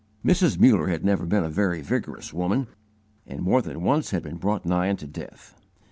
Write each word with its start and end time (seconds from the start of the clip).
Mrs. 0.25 0.57
Muller 0.59 0.87
had 0.87 1.05
never 1.05 1.27
been 1.27 1.43
a 1.43 1.49
very 1.51 1.83
vigorous 1.83 2.33
woman, 2.33 2.65
and 3.27 3.41
more 3.43 3.61
than 3.61 3.83
once 3.83 4.09
had 4.09 4.23
been 4.23 4.37
brought 4.37 4.65
nigh 4.65 4.89
unto 4.89 5.05
death. 5.05 5.53